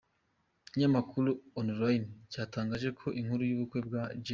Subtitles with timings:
[0.67, 1.29] Ikinyamakuru
[1.59, 4.25] E!Online cyatangaje ko inkuru y’ubukwe bwa J.